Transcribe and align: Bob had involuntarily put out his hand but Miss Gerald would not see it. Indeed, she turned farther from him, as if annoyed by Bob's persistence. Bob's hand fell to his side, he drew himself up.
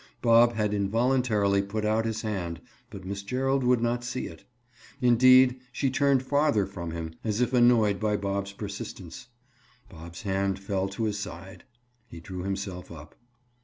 Bob 0.23 0.53
had 0.53 0.73
involuntarily 0.73 1.61
put 1.61 1.85
out 1.85 2.05
his 2.05 2.23
hand 2.23 2.59
but 2.89 3.05
Miss 3.05 3.21
Gerald 3.21 3.63
would 3.63 3.81
not 3.83 4.03
see 4.03 4.25
it. 4.25 4.45
Indeed, 4.99 5.59
she 5.71 5.91
turned 5.91 6.23
farther 6.23 6.65
from 6.65 6.89
him, 6.89 7.13
as 7.23 7.39
if 7.39 7.53
annoyed 7.53 7.99
by 7.99 8.17
Bob's 8.17 8.51
persistence. 8.53 9.27
Bob's 9.89 10.23
hand 10.23 10.57
fell 10.57 10.87
to 10.89 11.03
his 11.03 11.19
side, 11.19 11.65
he 12.07 12.19
drew 12.19 12.41
himself 12.41 12.91
up. 12.91 13.13